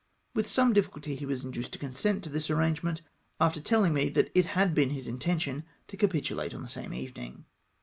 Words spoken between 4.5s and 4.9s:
had been